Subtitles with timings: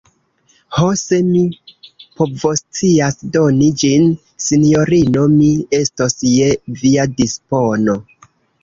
[0.77, 1.43] Ho, se mi
[2.21, 4.09] povoscias doni ĝin,
[4.49, 6.51] sinjorino, mi estos je
[6.83, 8.03] via dispono.